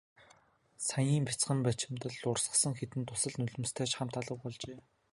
Саяын 0.85 1.19
нь 1.21 1.27
бяцхан 1.27 1.59
бачимдал 1.67 2.15
урсгасан 2.31 2.73
хэдэн 2.75 3.01
дусал 3.05 3.33
нулимстай 3.39 3.85
нь 3.87 3.95
хамт 3.97 4.15
алга 4.19 4.35
болжээ. 4.41 4.77